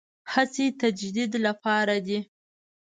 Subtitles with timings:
[0.33, 2.19] هڅې تجدید لپاره دي.